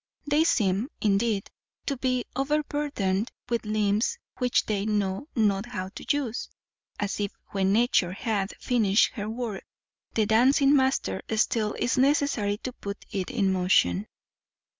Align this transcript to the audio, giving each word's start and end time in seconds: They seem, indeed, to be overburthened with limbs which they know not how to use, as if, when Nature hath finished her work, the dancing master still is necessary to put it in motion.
They 0.25 0.43
seem, 0.45 0.89
indeed, 0.99 1.47
to 1.85 1.95
be 1.95 2.25
overburthened 2.35 3.31
with 3.49 3.65
limbs 3.67 4.17
which 4.39 4.65
they 4.65 4.83
know 4.83 5.27
not 5.35 5.67
how 5.67 5.89
to 5.89 6.03
use, 6.09 6.49
as 6.99 7.19
if, 7.19 7.37
when 7.49 7.71
Nature 7.71 8.13
hath 8.13 8.55
finished 8.57 9.11
her 9.13 9.29
work, 9.29 9.63
the 10.15 10.25
dancing 10.25 10.75
master 10.75 11.21
still 11.37 11.73
is 11.73 11.99
necessary 11.99 12.57
to 12.63 12.73
put 12.73 13.05
it 13.11 13.29
in 13.29 13.53
motion. 13.53 14.07